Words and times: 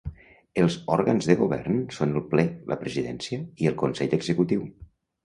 Els 0.61 0.77
òrgans 0.93 1.27
de 1.31 1.35
govern 1.41 1.77
són 1.97 2.15
el 2.21 2.25
Ple, 2.31 2.45
la 2.71 2.79
presidència 2.85 3.39
i 3.65 3.71
el 3.73 3.77
Consell 3.83 4.17
Executiu. 4.19 4.65